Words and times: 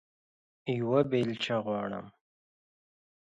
یوه 0.77 0.99
بیلچه 1.09 1.55
غواړم 1.65 2.05